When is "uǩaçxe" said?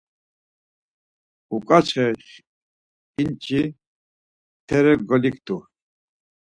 1.55-2.05